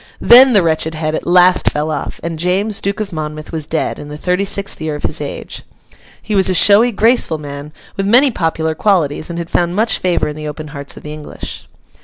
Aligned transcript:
Then 0.19 0.53
the 0.53 0.63
wretched 0.63 0.95
head 0.95 1.13
at 1.13 1.27
last 1.27 1.69
fell 1.69 1.91
off, 1.91 2.19
and 2.23 2.39
James, 2.39 2.81
Duke 2.81 2.99
of 2.99 3.13
Monmouth, 3.13 3.51
was 3.51 3.67
dead, 3.67 3.99
in 3.99 4.07
the 4.07 4.17
thirty 4.17 4.45
sixth 4.45 4.81
year 4.81 4.95
of 4.95 5.03
his 5.03 5.21
age. 5.21 5.61
He 6.19 6.33
was 6.33 6.49
a 6.49 6.55
showy, 6.55 6.91
graceful 6.91 7.37
man, 7.37 7.71
with 7.95 8.07
many 8.07 8.31
popular 8.31 8.73
qualities, 8.73 9.29
and 9.29 9.37
had 9.37 9.51
found 9.51 9.75
much 9.75 9.99
favour 9.99 10.27
in 10.27 10.35
the 10.35 10.47
open 10.47 10.69
hearts 10.69 10.97
of 10.97 11.03
the 11.03 11.13
English. 11.13 11.67